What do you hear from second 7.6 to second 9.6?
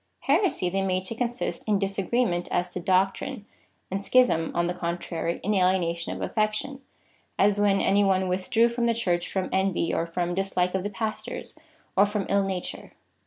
when any one withdrew from the Church from